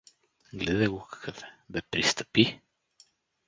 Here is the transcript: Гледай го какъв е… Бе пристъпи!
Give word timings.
Гледай 0.53 0.87
го 0.87 1.07
какъв 1.11 1.43
е… 1.43 1.53
Бе 1.69 1.81
пристъпи! 1.81 2.61